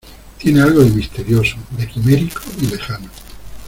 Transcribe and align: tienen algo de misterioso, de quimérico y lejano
tienen 0.39 0.63
algo 0.63 0.83
de 0.83 0.89
misterioso, 0.89 1.57
de 1.77 1.87
quimérico 1.87 2.41
y 2.59 2.65
lejano 2.65 3.07